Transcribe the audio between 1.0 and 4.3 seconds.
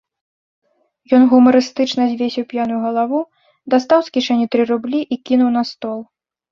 Ён гумарыстычна звесіў п'яную галаву, дастаў з